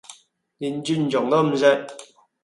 [0.57, 1.85] 連尊重都唔識